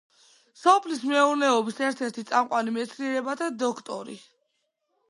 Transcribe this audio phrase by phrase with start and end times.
[0.61, 4.19] სოფლის მეურნეობის ერთ-ერთი წამყვანი მეცნიერებათა დოქტორი.